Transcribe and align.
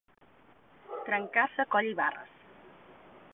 Trencar-se 1.09 1.67
coll 1.77 1.91
i 1.91 1.95
barres. 2.01 2.33